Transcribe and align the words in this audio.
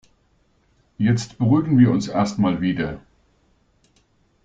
Jetzt 0.97 1.37
beruhigen 1.37 1.77
wir 1.77 1.91
uns 1.91 2.07
erst 2.07 2.39
mal 2.39 2.59
wieder. 2.59 2.99